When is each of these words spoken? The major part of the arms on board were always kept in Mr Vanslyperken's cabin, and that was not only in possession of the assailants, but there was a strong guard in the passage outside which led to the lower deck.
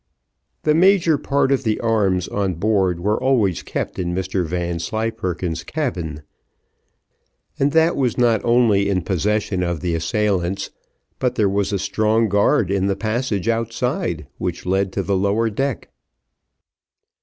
The 0.63 0.73
major 0.73 1.19
part 1.19 1.51
of 1.51 1.63
the 1.63 1.79
arms 1.79 2.27
on 2.27 2.55
board 2.55 2.99
were 2.99 3.21
always 3.21 3.61
kept 3.61 3.99
in 3.99 4.15
Mr 4.15 4.43
Vanslyperken's 4.43 5.63
cabin, 5.63 6.23
and 7.59 7.71
that 7.73 7.95
was 7.95 8.17
not 8.17 8.43
only 8.43 8.89
in 8.89 9.03
possession 9.03 9.61
of 9.61 9.81
the 9.81 9.93
assailants, 9.93 10.71
but 11.19 11.35
there 11.35 11.47
was 11.47 11.71
a 11.71 11.77
strong 11.77 12.29
guard 12.29 12.71
in 12.71 12.87
the 12.87 12.95
passage 12.95 13.47
outside 13.47 14.25
which 14.39 14.65
led 14.65 14.91
to 14.93 15.03
the 15.03 15.15
lower 15.15 15.51
deck. 15.51 15.91